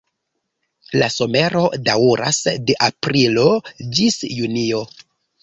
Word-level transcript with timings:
La 1.01 1.09
somero 1.15 1.61
daŭras 1.89 2.39
de 2.71 2.77
aprilo 2.87 3.45
ĝis 3.99 4.19
junio. 4.41 4.83